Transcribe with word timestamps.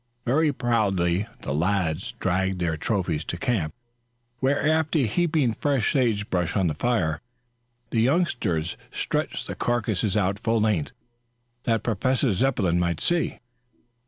Very 0.25 0.51
proudly 0.51 1.27
the 1.43 1.53
lads 1.53 2.13
dragged 2.13 2.57
their 2.59 2.75
trophies 2.75 3.23
to 3.25 3.37
camp, 3.37 3.71
where, 4.39 4.67
after 4.67 4.97
heaping 4.97 5.53
fresh 5.53 5.93
sage 5.93 6.27
brush 6.31 6.55
on 6.57 6.65
the 6.65 6.73
fire, 6.73 7.21
the 7.91 8.01
youngsters 8.01 8.77
stretched 8.91 9.45
the 9.45 9.53
carcasses 9.53 10.17
out 10.17 10.39
full 10.39 10.59
length 10.61 10.91
that 11.65 11.83
Professor 11.83 12.31
Zepplin 12.33 12.79
might 12.79 12.99
see. 12.99 13.37